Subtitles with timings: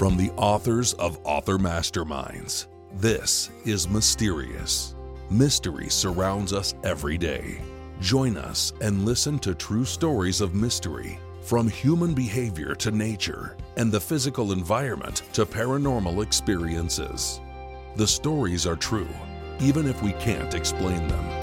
[0.00, 4.94] From the authors of Author Masterminds, this is Mysterious.
[5.28, 7.60] Mystery surrounds us every day.
[8.00, 13.92] Join us and listen to true stories of mystery, from human behavior to nature, and
[13.92, 17.38] the physical environment to paranormal experiences.
[17.96, 19.10] The stories are true,
[19.60, 21.39] even if we can't explain them.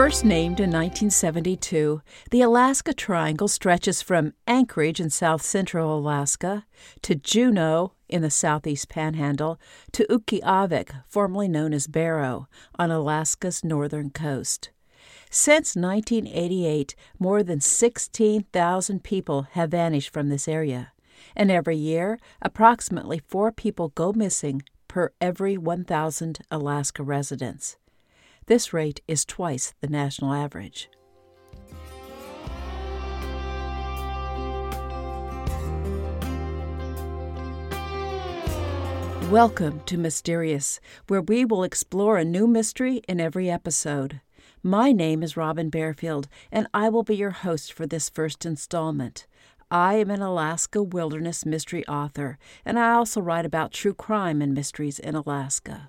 [0.00, 2.00] First named in 1972,
[2.30, 6.64] the Alaska Triangle stretches from Anchorage in south central Alaska
[7.02, 9.60] to Juneau in the southeast panhandle
[9.92, 14.70] to Utqiagvik, formerly known as Barrow, on Alaska's northern coast.
[15.28, 20.92] Since 1988, more than 16,000 people have vanished from this area,
[21.36, 27.76] and every year, approximately four people go missing per every 1,000 Alaska residents.
[28.50, 30.90] This rate is twice the national average.
[39.30, 44.20] Welcome to Mysterious, where we will explore a new mystery in every episode.
[44.64, 49.28] My name is Robin Barefield, and I will be your host for this first installment.
[49.70, 54.52] I am an Alaska wilderness mystery author, and I also write about true crime and
[54.52, 55.88] mysteries in Alaska.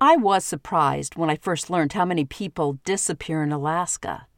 [0.00, 4.28] I was surprised when I first learned how many people disappear in Alaska.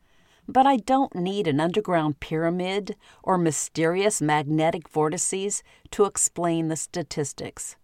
[0.48, 7.76] But I don't need an underground pyramid or mysterious magnetic vortices to explain the statistics.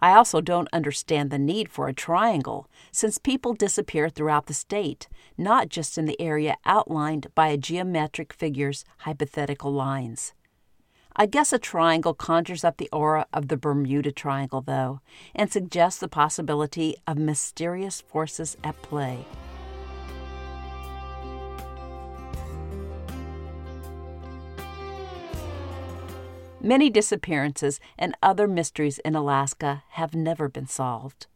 [0.00, 5.08] I also don't understand the need for a triangle, since people disappear throughout the state,
[5.38, 10.34] not just in the area outlined by a geometric figure's hypothetical lines.
[11.14, 15.00] I guess a triangle conjures up the aura of the Bermuda Triangle, though,
[15.34, 19.26] and suggests the possibility of mysterious forces at play.
[26.64, 31.26] Many disappearances and other mysteries in Alaska have never been solved.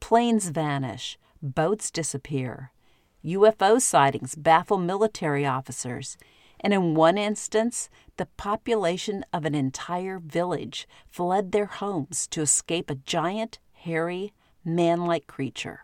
[0.00, 2.72] Planes vanish, boats disappear,
[3.24, 6.18] UFO sightings baffle military officers,
[6.60, 12.90] and in one instance, the population of an entire village fled their homes to escape
[12.90, 14.32] a giant, hairy,
[14.64, 15.80] man like creature.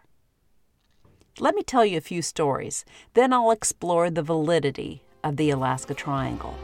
[1.38, 2.84] Let me tell you a few stories,
[3.15, 6.56] then I'll explore the validity of the Alaska Triangle.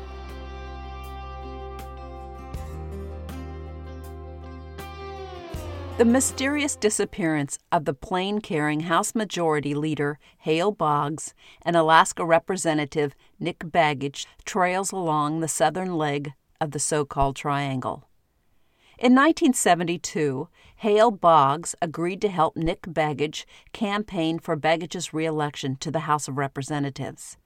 [5.98, 13.16] The mysterious disappearance of the plane carrying House Majority Leader Hale Boggs and Alaska Representative
[13.40, 18.08] Nick Begich trails along the southern leg of the so called Triangle.
[18.96, 26.06] In 1972, Hale Boggs agreed to help Nick Begich campaign for Begich's reelection to the
[26.06, 27.38] House of Representatives.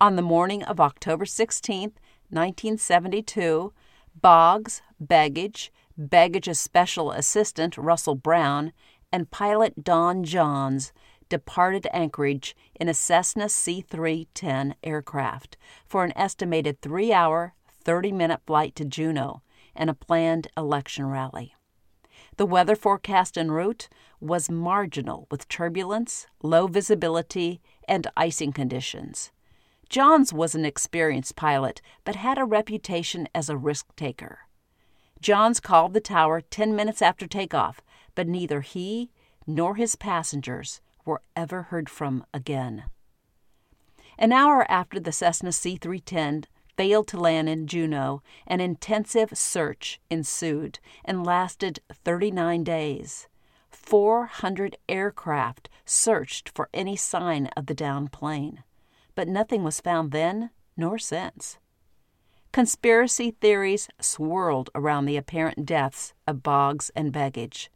[0.00, 1.92] On the morning of October 16,
[2.30, 3.74] 1972,
[4.18, 8.72] Boggs, Begich, Begich's special assistant, Russell Brown,
[9.12, 10.92] and pilot Don Johns
[11.28, 18.40] departed Anchorage in a Cessna C 310 aircraft for an estimated three hour, 30 minute
[18.46, 19.42] flight to Juneau
[19.74, 21.54] and a planned election rally.
[22.36, 23.88] The weather forecast en route
[24.20, 29.32] was marginal with turbulence, low visibility, and icing conditions.
[29.88, 34.40] Johns was an experienced pilot, but had a reputation as a risk taker.
[35.20, 37.80] Johns called the tower 10 minutes after takeoff,
[38.14, 39.10] but neither he
[39.46, 42.84] nor his passengers were ever heard from again.
[44.18, 46.44] An hour after the Cessna C 310
[46.76, 53.28] failed to land in Juneau, an intensive search ensued and lasted 39 days.
[53.70, 58.64] 400 aircraft searched for any sign of the downed plane,
[59.14, 61.58] but nothing was found then nor since.
[62.56, 67.68] Conspiracy theories swirled around the apparent deaths of Boggs and Begich.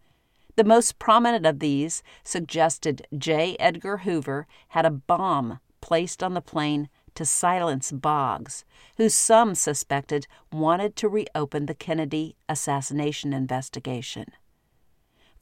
[0.56, 3.59] The most prominent of these suggested J.
[3.61, 8.65] Edgar Hoover had a bomb placed on the plane to silence Boggs,
[8.97, 14.29] who some suspected wanted to reopen the Kennedy assassination investigation.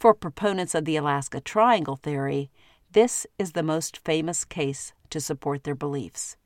[0.01, 2.51] For proponents of the Alaska Triangle theory,
[2.91, 6.37] this is the most famous case to support their beliefs.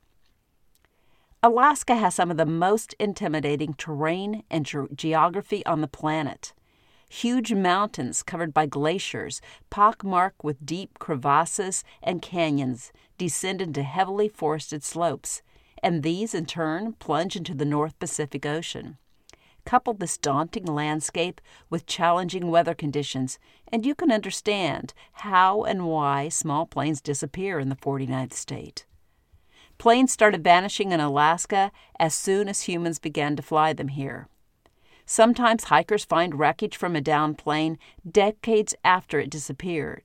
[1.45, 6.53] Alaska has some of the most intimidating terrain and ge- geography on the planet.
[7.09, 14.85] Huge mountains covered by glaciers, pockmarked with deep crevasses and canyons, descend into heavily forested
[14.85, 15.41] slopes,
[15.83, 18.97] and these in turn plunge into the North Pacific Ocean.
[19.65, 23.37] Couple this daunting landscape with challenging weather conditions,
[23.69, 28.85] and you can understand how and why small planes disappear in the 49th state.
[29.83, 31.69] Planes started vanishing in Alaska
[31.99, 34.29] as soon as humans began to fly them here.
[35.05, 37.77] Sometimes hikers find wreckage from a downed plane
[38.09, 40.03] decades after it disappeared.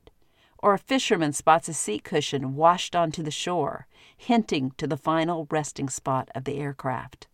[0.58, 3.86] Or a fisherman spots a seat cushion washed onto the shore,
[4.16, 7.28] hinting to the final resting spot of the aircraft.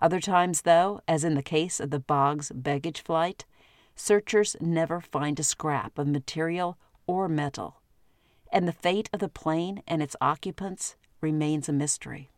[0.00, 3.44] Other times, though, as in the case of the Boggs Begich flight,
[3.94, 7.82] searchers never find a scrap of material or metal,
[8.50, 12.30] and the fate of the plane and its occupants remains a mystery.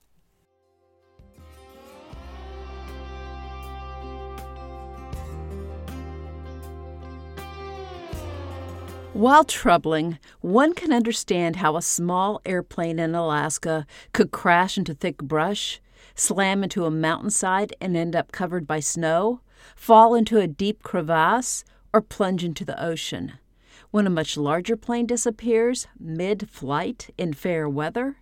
[9.12, 15.16] While troubling, one can understand how a small airplane in Alaska could crash into thick
[15.18, 15.80] brush,
[16.14, 19.40] slam into a mountainside and end up covered by snow,
[19.74, 23.32] fall into a deep crevasse, or plunge into the ocean.
[23.90, 28.18] When a much larger plane disappears mid flight in fair weather,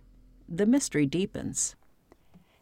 [0.47, 1.75] the mystery deepens.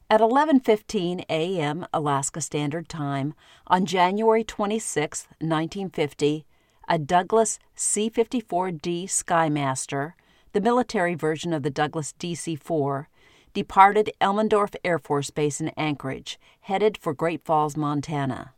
[0.09, 1.85] At 11:15 a.m.
[1.93, 3.33] Alaska Standard Time
[3.67, 6.45] on January 26, 1950,
[6.87, 10.13] a Douglas C-54D Skymaster,
[10.51, 13.07] the military version of the Douglas DC-4,
[13.53, 18.53] departed Elmendorf Air Force Base in Anchorage, headed for Great Falls, Montana.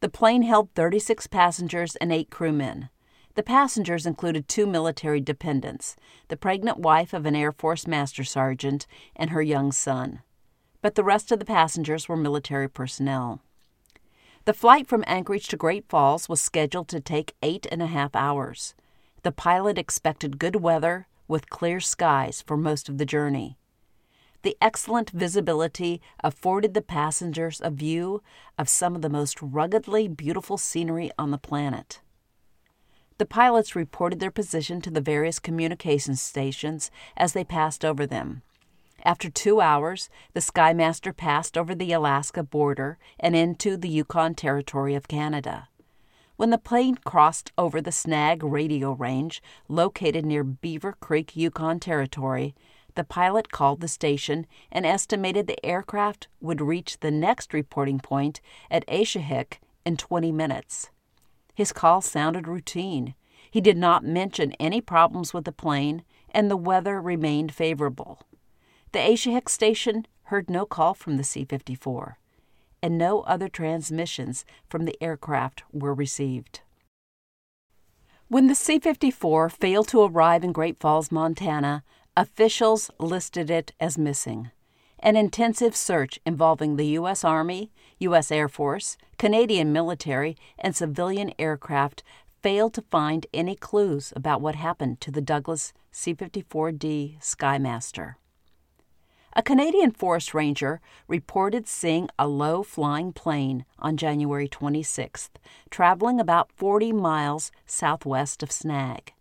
[0.00, 2.88] The plane held 36 passengers and 8 crewmen.
[3.34, 5.96] The passengers included two military dependents,
[6.28, 8.86] the pregnant wife of an Air Force Master Sergeant
[9.16, 10.20] and her young son.
[10.82, 13.40] But the rest of the passengers were military personnel.
[14.44, 18.14] The flight from Anchorage to Great Falls was scheduled to take eight and a half
[18.14, 18.74] hours.
[19.22, 23.56] The pilot expected good weather with clear skies for most of the journey.
[24.42, 28.22] The excellent visibility afforded the passengers a view
[28.58, 32.00] of some of the most ruggedly beautiful scenery on the planet.
[33.18, 38.42] The pilots reported their position to the various communications stations as they passed over them.
[39.04, 44.94] After two hours, the Skymaster passed over the Alaska border and into the Yukon Territory
[44.94, 45.68] of Canada.
[46.36, 52.54] When the plane crossed over the Snag radio range, located near Beaver Creek, Yukon Territory,
[52.94, 58.40] the pilot called the station and estimated the aircraft would reach the next reporting point
[58.70, 60.90] at Aishihik in 20 minutes.
[61.54, 63.14] His call sounded routine.
[63.50, 68.22] He did not mention any problems with the plane, and the weather remained favorable.
[68.92, 72.18] The Aishihik station heard no call from the C 54,
[72.82, 76.60] and no other transmissions from the aircraft were received.
[78.28, 81.84] When the C 54 failed to arrive in Great Falls, Montana,
[82.16, 84.50] officials listed it as missing.
[85.04, 87.24] An intensive search involving the U.S.
[87.24, 88.30] Army, U.S.
[88.30, 92.04] Air Force, Canadian military, and civilian aircraft
[92.40, 98.14] failed to find any clues about what happened to the Douglas C 54D Skymaster.
[99.34, 105.30] A Canadian forest ranger reported seeing a low flying plane on January 26th,
[105.68, 109.14] traveling about 40 miles southwest of Snag.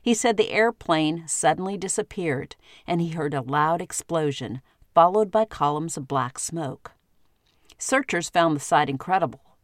[0.00, 4.62] He said the airplane suddenly disappeared and he heard a loud explosion
[4.98, 6.90] followed by columns of black smoke.
[7.78, 9.54] Searchers found the sight incredible,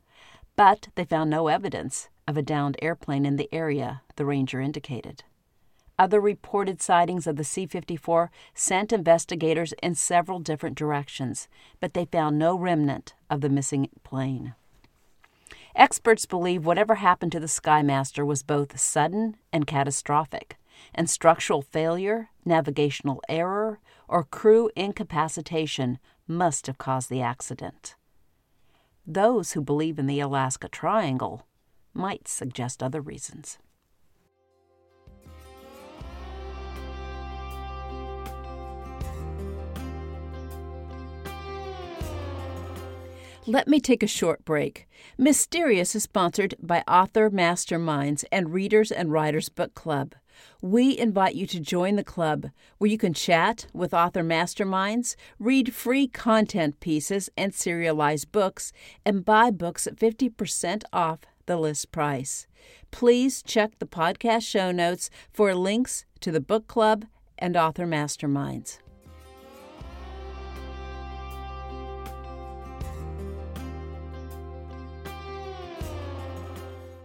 [0.54, 5.24] but they found no evidence of a downed airplane in the area, the ranger indicated.
[5.98, 11.48] Other reported sightings of the C 54 sent investigators in several different directions,
[11.80, 14.54] but they found no remnant of the missing plane.
[15.74, 20.58] Experts believe whatever happened to the Skymaster was both sudden and catastrophic
[20.92, 27.94] and structural failure, navigational error, or crew incapacitation must have caused the accident.
[29.06, 31.46] Those who believe in the Alaska Triangle
[31.92, 33.58] might suggest other reasons.
[43.46, 44.88] Let me take a short break.
[45.18, 50.14] Mysterious is sponsored by Author Masterminds and Readers and Writers Book Club.
[50.60, 55.74] We invite you to join the club where you can chat with author masterminds, read
[55.74, 58.72] free content pieces and serialized books,
[59.04, 62.46] and buy books at 50% off the list price.
[62.90, 67.06] Please check the podcast show notes for links to the book club
[67.38, 68.78] and author masterminds.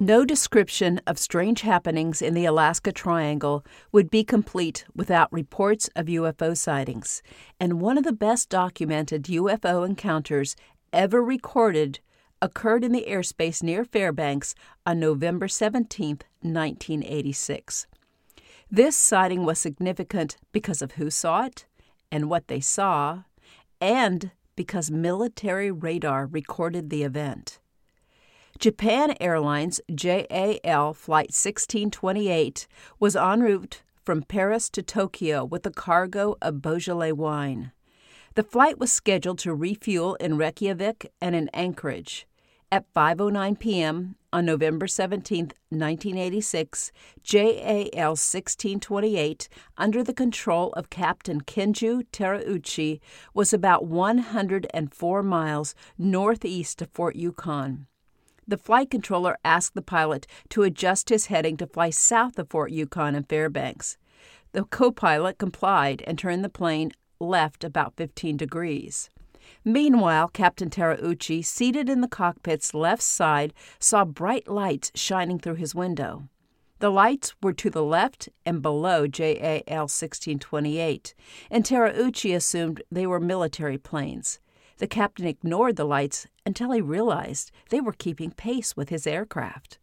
[0.02, 6.06] No description of strange happenings in the Alaska Triangle would be complete without reports of
[6.06, 7.22] UFO sightings,
[7.60, 10.56] and one of the best documented UFO encounters
[10.94, 12.00] ever recorded
[12.42, 17.86] occurred in the airspace near Fairbanks on November 17, 1986.
[18.72, 21.66] This sighting was significant because of who saw it
[22.10, 23.24] and what they saw,
[23.82, 27.60] and because military radar recorded the event.
[28.60, 32.68] Japan Airlines JAL Flight 1628
[33.00, 37.72] was en route from Paris to Tokyo with a cargo of Beaujolais wine.
[38.36, 42.28] The flight was scheduled to refuel in Reykjavik and in Anchorage.
[42.70, 44.16] At 5:09 p.m.
[44.34, 46.92] on November 17, 1986,
[47.24, 49.48] JAL 1628,
[49.78, 53.00] under the control of Captain Kenju Terauchi,
[53.34, 57.88] was about 104 miles northeast of Fort Yukon.
[58.50, 62.72] The flight controller asked the pilot to adjust his heading to fly south of Fort
[62.72, 63.96] Yukon and Fairbanks.
[64.54, 69.12] The co pilot complied and turned the plane left about 15 degrees.
[69.64, 75.76] Meanwhile, Captain Terauchi, seated in the cockpit's left side, saw bright lights shining through his
[75.76, 76.28] window.
[76.80, 81.14] The lights were to the left and below JAL 1628,
[81.52, 84.40] and Terauchi assumed they were military planes.
[84.80, 89.78] The captain ignored the lights until he realized they were keeping pace with his aircraft.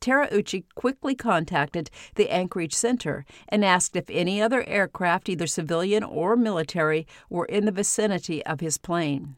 [0.00, 6.36] Terauchi quickly contacted the Anchorage Center and asked if any other aircraft, either civilian or
[6.36, 9.36] military, were in the vicinity of his plane.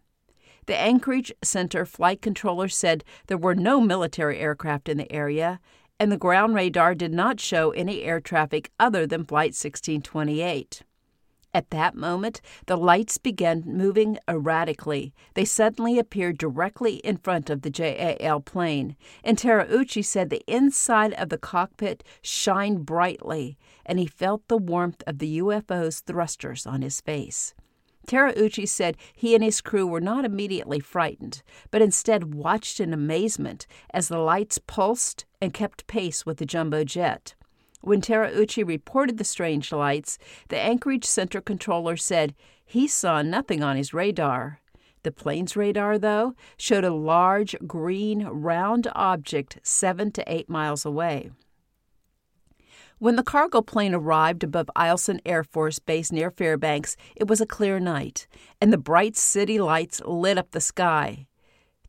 [0.66, 5.58] The Anchorage Center flight controller said there were no military aircraft in the area,
[5.98, 10.82] and the ground radar did not show any air traffic other than Flight 1628.
[11.54, 15.12] At that moment, the lights began moving erratically.
[15.34, 21.12] They suddenly appeared directly in front of the JAL plane, and Terauchi said the inside
[21.14, 26.80] of the cockpit shined brightly, and he felt the warmth of the UFO's thrusters on
[26.80, 27.54] his face.
[28.06, 33.66] Terauchi said he and his crew were not immediately frightened, but instead watched in amazement
[33.92, 37.34] as the lights pulsed and kept pace with the jumbo jet.
[37.82, 40.16] When Terauchi reported the strange lights,
[40.48, 42.32] the Anchorage Center controller said
[42.64, 44.60] he saw nothing on his radar.
[45.02, 51.32] The plane's radar, though, showed a large green round object seven to eight miles away.
[53.00, 57.46] When the cargo plane arrived above Eielson Air Force Base near Fairbanks, it was a
[57.46, 58.28] clear night,
[58.60, 61.26] and the bright city lights lit up the sky.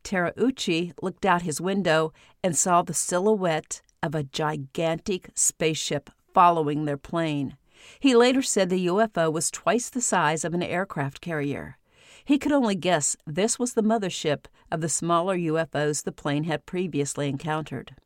[0.02, 6.98] Terauchi looked out his window and saw the silhouette of a gigantic spaceship following their
[6.98, 7.56] plane.
[7.98, 11.78] He later said the UFO was twice the size of an aircraft carrier.
[12.22, 16.66] He could only guess this was the mothership of the smaller UFOs the plane had
[16.66, 17.96] previously encountered.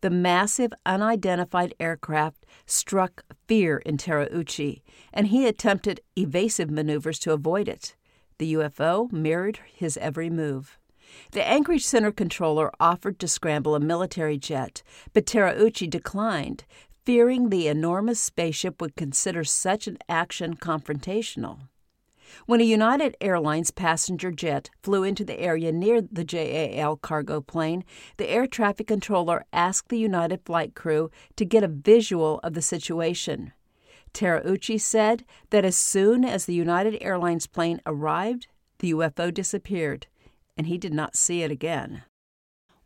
[0.00, 4.80] The massive, unidentified aircraft struck fear in Terauchi,
[5.12, 7.96] and he attempted evasive maneuvers to avoid it.
[8.38, 10.78] The UFO mirrored his every move.
[11.32, 16.64] The Anchorage Center controller offered to scramble a military jet, but Terauchi declined,
[17.04, 21.68] fearing the enormous spaceship would consider such an action confrontational.
[22.46, 27.84] When a United Airlines passenger jet flew into the area near the JAL cargo plane,
[28.16, 32.62] the air traffic controller asked the United flight crew to get a visual of the
[32.62, 33.52] situation.
[34.14, 38.46] Terauchi said that as soon as the United Airlines plane arrived,
[38.78, 40.06] the UFO disappeared
[40.56, 42.02] and he did not see it again.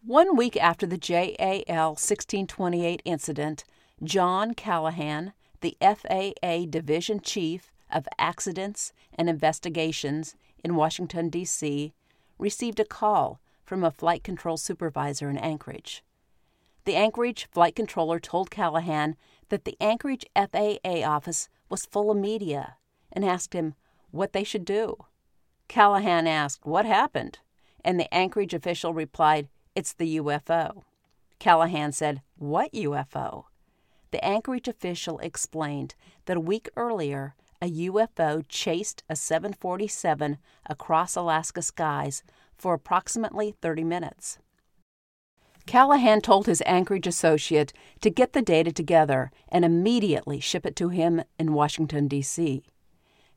[0.03, 3.65] One week after the JAL 1628 incident,
[4.03, 11.93] John Callahan, the FAA Division Chief of Accidents and Investigations in Washington, D.C.,
[12.39, 16.05] received a call from a flight control supervisor in Anchorage.
[16.85, 19.17] The Anchorage flight controller told Callahan
[19.49, 22.77] that the Anchorage FAA office was full of media
[23.13, 23.75] and asked him
[24.13, 24.97] what they should do.
[25.69, 27.41] Callahan asked, What happened?
[27.87, 30.83] And the Anchorage official replied, It's the UFO.
[31.39, 33.45] Callahan said, What UFO?
[34.11, 40.39] The Anchorage official explained that a week earlier, a UFO chased a 747
[40.69, 42.25] across Alaska skies
[42.59, 44.39] for approximately 30 minutes.
[45.67, 50.89] Callahan told his Anchorage associate to get the data together and immediately ship it to
[50.89, 52.65] him in Washington, D.C.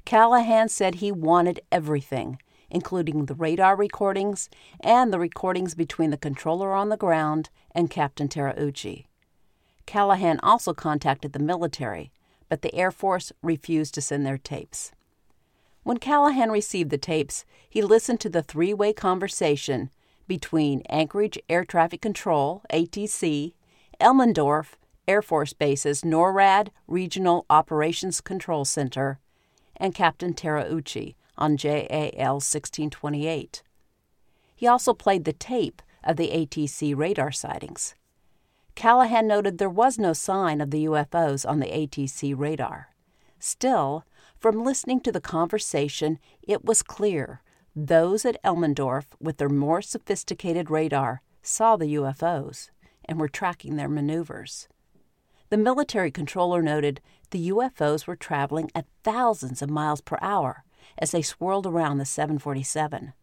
[0.05, 2.39] Callahan said he wanted everything
[2.69, 4.49] including the radar recordings
[4.79, 9.05] and the recordings between the controller on the ground and Captain Terauchi.
[9.85, 12.11] Callahan also contacted the military,
[12.47, 14.91] but the Air Force refused to send their tapes.
[15.83, 19.89] When Callahan received the tapes, he listened to the three way conversation
[20.27, 23.53] between Anchorage Air Traffic Control, ATC,
[23.99, 24.75] Elmendorf
[25.07, 29.19] Air Force Base's NORAD Regional Operations Control Center,
[29.75, 33.63] and Captain Terauchi, on JAL 1628.
[34.55, 37.95] He also played the tape of the ATC radar sightings.
[38.75, 42.89] Callahan noted there was no sign of the UFOs on the ATC radar.
[43.39, 44.05] Still,
[44.37, 47.41] from listening to the conversation, it was clear
[47.75, 52.69] those at Elmendorf with their more sophisticated radar saw the UFOs
[53.05, 54.67] and were tracking their maneuvers.
[55.49, 60.63] The military controller noted the UFOs were traveling at thousands of miles per hour
[60.99, 63.13] as they swirled around the 747.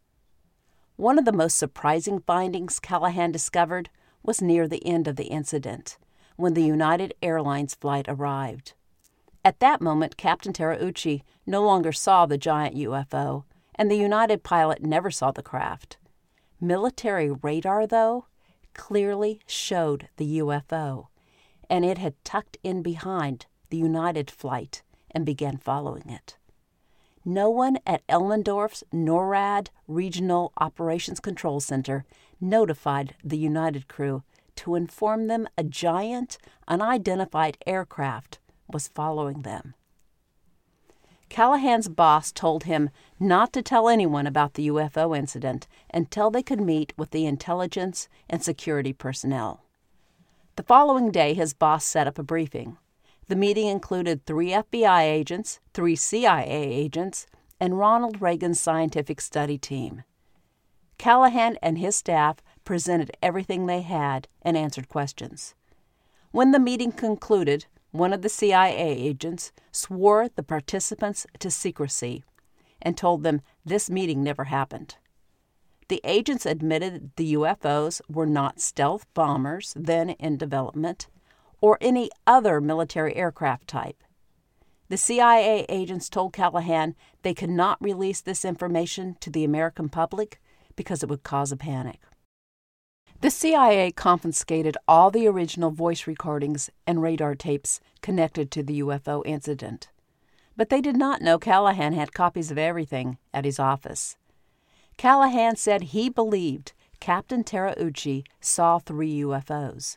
[0.97, 3.91] One of the most surprising findings Callahan discovered
[4.23, 5.99] was near the end of the incident,
[6.37, 8.73] when the United Airlines flight arrived.
[9.45, 13.45] At that moment, Captain Terauchi no longer saw the giant UFO,
[13.77, 15.99] and the United pilot never saw the craft.
[16.61, 18.27] Military radar, though,
[18.75, 21.09] clearly showed the UFO,
[21.69, 26.37] and it had tucked in behind the United flight and began following it.
[27.29, 32.05] No one at Elmendorf's NORAD Regional Operations Control Center
[32.41, 34.23] notified the United crew
[34.55, 39.75] to inform them a giant, unidentified aircraft was following them.
[41.29, 46.61] Callahan's boss told him not to tell anyone about the UFO incident until they could
[46.61, 49.65] meet with the intelligence and security personnel.
[50.55, 52.79] The following day, his boss set up a briefing.
[53.29, 57.27] The meeting included three FBI agents, three CIA agents,
[57.59, 60.05] and Ronald Reagan's scientific study team.
[60.99, 65.55] Callahan and his staff presented everything they had and answered questions.
[66.31, 72.23] When the meeting concluded, one of the CIA agents swore the participants to secrecy
[72.81, 74.97] and told them this meeting never happened.
[75.89, 81.09] The agents admitted the UFOs were not stealth bombers then in development
[81.61, 84.03] or any other military aircraft type.
[84.89, 90.41] The CIA agents told Callahan they could not release this information to the American public
[90.77, 92.01] because it would cause a panic.
[93.21, 99.23] The CIA confiscated all the original voice recordings and radar tapes connected to the UFO
[99.25, 99.89] incident.
[100.55, 104.17] But they did not know Callahan had copies of everything at his office.
[104.97, 109.97] Callahan said he believed Captain Terauchi saw three UFOs,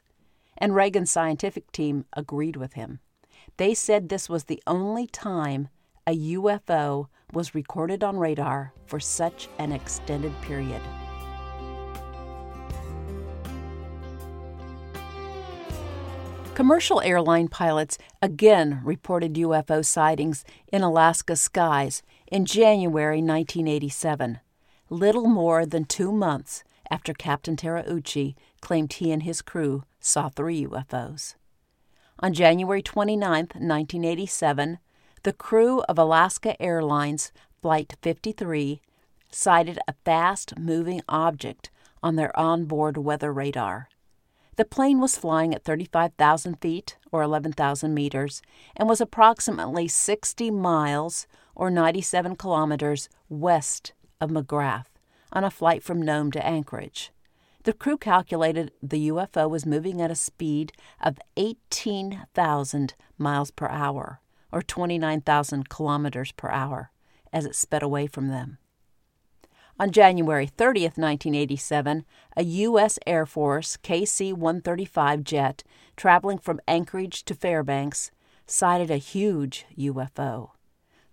[0.60, 3.00] and Reagan's scientific team agreed with him.
[3.58, 5.70] They said this was the only time
[6.06, 10.82] a UFO was recorded on radar for such an extended period.
[16.56, 24.40] Commercial airline pilots again reported UFO sightings in Alaska skies in January 1987,
[24.90, 30.66] little more than two months after Captain Terauchi claimed he and his crew saw three
[30.66, 31.36] UFOs.
[32.20, 34.80] On January 29, 1987,
[35.24, 37.32] the crew of Alaska Airlines
[37.62, 38.82] Flight 53
[39.32, 41.70] sighted a fast moving object
[42.02, 43.90] on their onboard weather radar.
[44.56, 48.42] The plane was flying at 35,000 feet, or 11,000 meters,
[48.76, 54.88] and was approximately 60 miles, or 97 kilometers, west of McGrath
[55.32, 57.12] on a flight from Nome to Anchorage.
[57.70, 64.22] The crew calculated the UFO was moving at a speed of 18,000 miles per hour,
[64.52, 66.90] or 29,000 kilometers per hour,
[67.32, 68.58] as it sped away from them.
[69.80, 72.06] On January 30, 1987,
[72.36, 72.98] a U.S.
[73.06, 75.64] Air Force KC 135 jet
[75.96, 78.10] traveling from Anchorage to Fairbanks
[78.48, 80.54] sighted a huge UFO.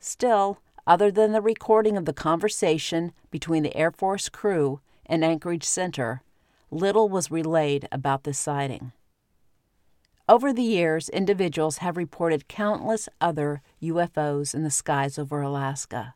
[0.01, 5.65] Still, other than the recording of the conversation between the Air Force crew and Anchorage
[5.65, 6.23] Center,
[6.71, 8.93] little was relayed about this sighting.
[10.29, 16.15] Over the years, individuals have reported countless other UFOs in the skies over Alaska,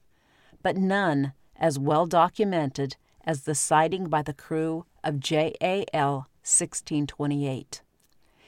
[0.62, 7.82] but none as well documented as the sighting by the crew of JAL 1628.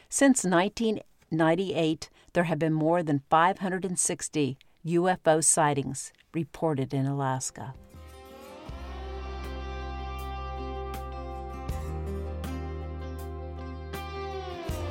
[0.08, 7.74] Since 1998, there have been more than 560 UFO sightings reported in Alaska.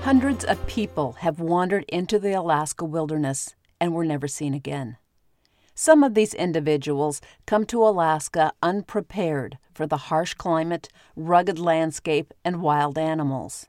[0.01, 4.97] Hundreds of people have wandered into the Alaska wilderness and were never seen again.
[5.75, 12.63] Some of these individuals come to Alaska unprepared for the harsh climate, rugged landscape, and
[12.63, 13.67] wild animals.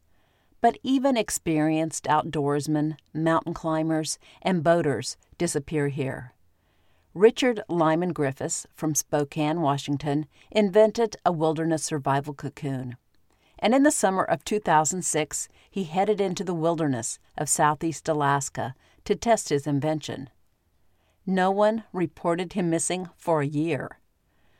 [0.62, 6.32] But even experienced outdoorsmen, mountain climbers, and boaters disappear here.
[7.12, 12.96] Richard Lyman Griffiths from Spokane, Washington, invented a wilderness survival cocoon.
[13.62, 19.14] And in the summer of 2006, he headed into the wilderness of southeast Alaska to
[19.14, 20.30] test his invention.
[21.24, 24.00] No one reported him missing for a year.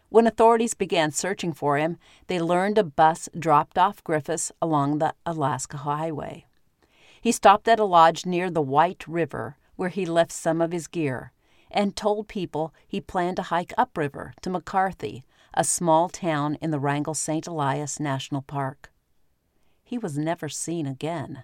[0.09, 5.15] When authorities began searching for him, they learned a bus dropped off Griffiths along the
[5.27, 6.47] Alaska Highway.
[7.21, 10.87] He stopped at a lodge near the White River, where he left some of his
[10.87, 11.33] gear,
[11.73, 16.79] and told people he planned to hike upriver to McCarthy, a small town in the
[16.79, 17.49] Wrangell St.
[17.49, 18.91] Elias National Park.
[19.92, 21.42] He was never seen again.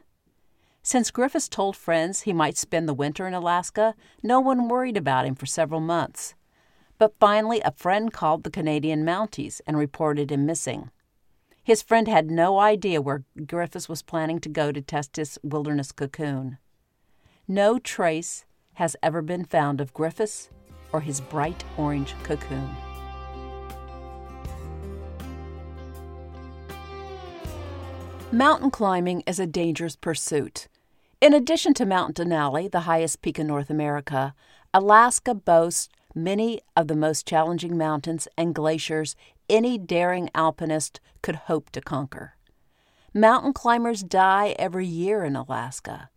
[0.83, 5.27] Since Griffiths told friends he might spend the winter in Alaska, no one worried about
[5.27, 6.35] him for several months.
[6.97, 10.91] But finally, a friend called the Canadian Mounties and reported him missing.
[11.63, 15.93] His friend had no idea where Griffiths was planning to go to test his wilderness
[15.93, 16.57] cocoon.
[17.47, 20.49] No trace has ever been found of Griffiths
[20.91, 22.75] or his bright orange cocoon.
[28.33, 30.69] Mountain climbing is a dangerous pursuit.
[31.19, 34.35] In addition to Mount Denali, the highest peak in North America,
[34.75, 39.17] Alaska boasts many of the most challenging mountains and glaciers
[39.49, 42.35] any daring alpinist could hope to conquer.
[43.15, 46.11] Mountain climbers die every year in Alaska,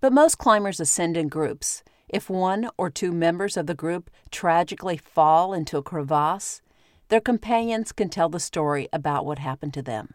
[0.00, 1.84] but most climbers ascend in groups.
[2.08, 6.60] If one or two members of the group tragically fall into a crevasse,
[7.08, 10.14] their companions can tell the story about what happened to them.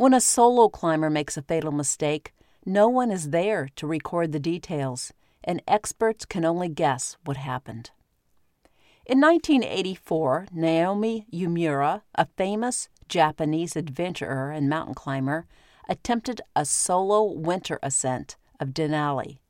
[0.00, 2.32] When a solo climber makes a fatal mistake,
[2.64, 5.12] no one is there to record the details,
[5.44, 7.90] and experts can only guess what happened.
[9.04, 15.46] In 1984, Naomi Uemura, a famous Japanese adventurer and mountain climber,
[15.86, 19.40] attempted a solo winter ascent of Denali.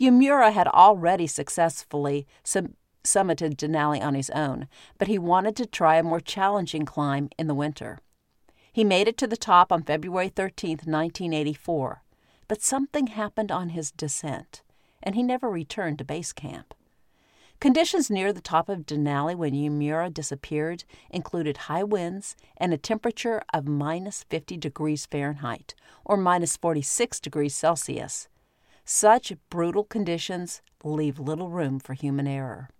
[0.00, 4.66] Uemura had already successfully sum- summited Denali on his own,
[4.96, 7.98] but he wanted to try a more challenging climb in the winter.
[8.74, 12.02] He made it to the top on February 13, 1984,
[12.48, 14.62] but something happened on his descent,
[15.00, 16.74] and he never returned to base camp.
[17.60, 23.44] Conditions near the top of Denali when Uemura disappeared included high winds and a temperature
[23.54, 28.26] of minus 50 degrees Fahrenheit, or minus 46 degrees Celsius.
[28.84, 32.70] Such brutal conditions leave little room for human error.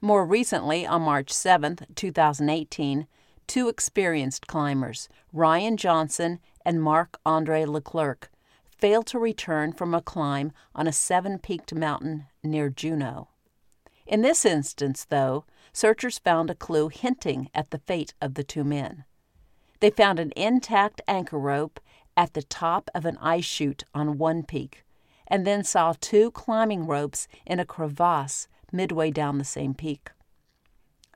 [0.00, 3.08] More recently, on March 7, 2018,
[3.48, 8.30] two experienced climbers, Ryan Johnson and Marc Andre Leclerc,
[8.70, 13.28] failed to return from a climb on a seven peaked mountain near Juneau.
[14.06, 18.64] In this instance, though, searchers found a clue hinting at the fate of the two
[18.64, 19.04] men.
[19.80, 21.80] They found an intact anchor rope
[22.16, 24.84] at the top of an ice chute on one peak,
[25.26, 30.10] and then saw two climbing ropes in a crevasse midway down the same peak.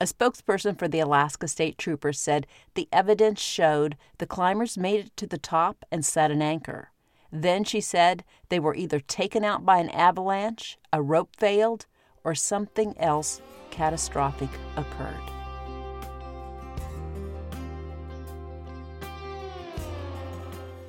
[0.03, 5.15] A spokesperson for the Alaska State Troopers said the evidence showed the climbers made it
[5.15, 6.91] to the top and set an anchor.
[7.31, 11.85] Then she said they were either taken out by an avalanche, a rope failed,
[12.25, 15.23] or something else catastrophic occurred.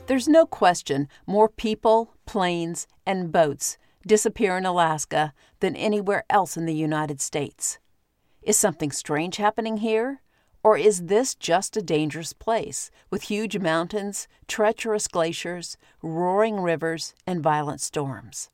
[0.08, 6.66] There's no question more people, planes, and boats disappear in Alaska than anywhere else in
[6.66, 7.78] the United States.
[8.44, 10.20] Is something strange happening here?
[10.62, 17.42] Or is this just a dangerous place with huge mountains, treacherous glaciers, roaring rivers, and
[17.42, 18.50] violent storms?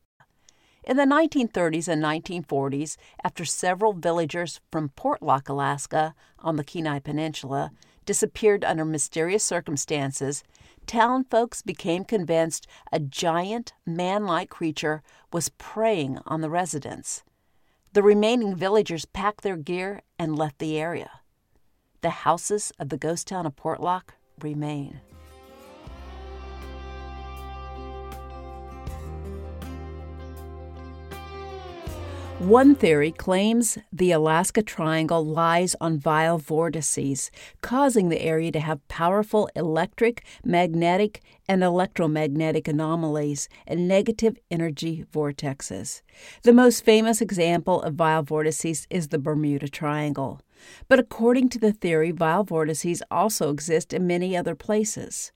[0.85, 7.72] In the 1930s and 1940s, after several villagers from Portlock, Alaska, on the Kenai Peninsula,
[8.07, 10.44] disappeared under mysterious circumstances,
[10.87, 17.24] town folks became convinced a giant, man like creature was preying on the residents.
[17.92, 21.11] The remaining villagers packed their gear and left the area.
[22.03, 25.00] The houses of the ghost town of Portlock remain.
[32.40, 38.88] One theory claims the Alaska Triangle lies on vile vortices, causing the area to have
[38.88, 46.00] powerful electric, magnetic, and electromagnetic anomalies and negative energy vortexes.
[46.42, 50.40] The most famous example of vile vortices is the Bermuda Triangle.
[50.88, 55.31] But according to the theory, vile vortices also exist in many other places.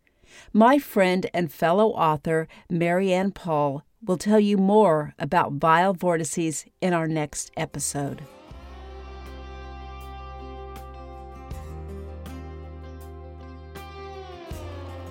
[0.55, 6.93] My friend and fellow author Marianne Paul We'll tell you more about vile vortices in
[6.93, 8.21] our next episode.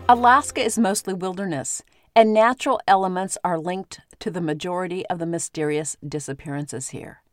[0.08, 1.82] Alaska is mostly wilderness,
[2.16, 7.24] and natural elements are linked to the majority of the mysterious disappearances here.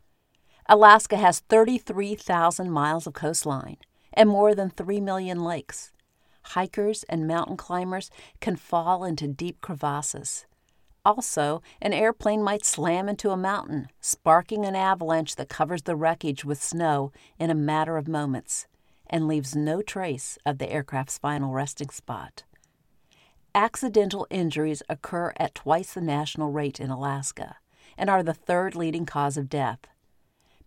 [0.67, 3.77] Alaska has 33,000 miles of coastline
[4.15, 5.93] and more than 3 million lakes.
[6.43, 10.47] Hikers and mountain climbers can fall into deep crevasses.
[11.05, 16.45] Also, an airplane might slam into a mountain, sparking an avalanche that covers the wreckage
[16.45, 18.67] with snow in a matter of moments
[19.09, 22.45] and leaves no trace of the aircraft's final resting spot.
[23.55, 27.57] Accidental injuries occur at twice the national rate in Alaska
[27.99, 29.81] and are the third leading cause of death.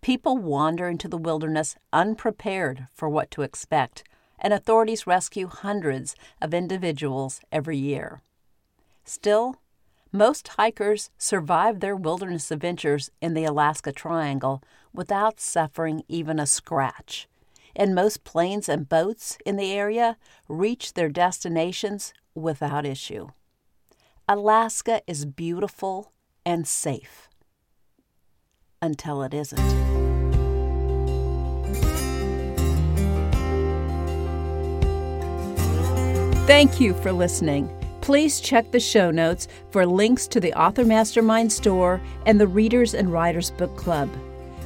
[0.02, 4.04] People wander into the wilderness unprepared for what to expect,
[4.38, 8.22] and authorities rescue hundreds of individuals every year.
[9.06, 9.56] Still,
[10.16, 14.62] most hikers survive their wilderness adventures in the Alaska Triangle
[14.94, 17.28] without suffering even a scratch,
[17.76, 23.28] and most planes and boats in the area reach their destinations without issue.
[24.30, 26.14] Alaska is beautiful
[26.46, 27.28] and safe
[28.84, 29.60] until it isn't.
[36.46, 37.83] Thank you for listening.
[38.04, 42.96] Please check the show notes for links to the Author Mastermind store and the Readers
[42.96, 44.10] and Writers Book Club.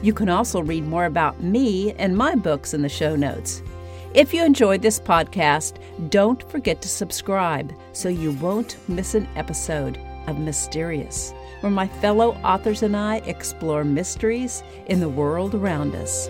[0.02, 3.62] You can also read more about me and my books in the show notes.
[4.16, 5.78] If you enjoyed this podcast,
[6.10, 12.32] don't forget to subscribe so you won't miss an episode of Mysterious, where my fellow
[12.44, 16.28] authors and I explore mysteries in the world around us.